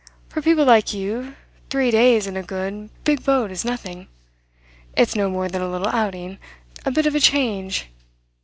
[0.29, 1.35] "For people like you,
[1.69, 4.07] three days in a good, big boat is nothing.
[4.97, 6.39] It's no more than a little outing,
[6.83, 7.85] a bit of a change.